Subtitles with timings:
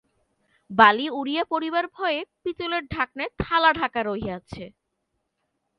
[0.71, 4.63] বালি উড়িয়া পড়িবার ভয়ে পিতলের ঢাকনায় থালা ঢাকা রহিয়াছে।